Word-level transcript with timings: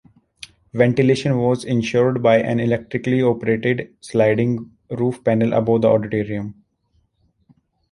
Ventilation 0.73 1.37
was 1.37 1.63
ensured 1.63 2.23
by 2.23 2.37
an 2.39 2.59
electrically 2.59 3.21
operated 3.21 3.93
sliding 4.01 4.71
roof 4.89 5.23
panel 5.23 5.53
above 5.53 5.83
the 5.83 5.87
auditorium. 5.87 6.55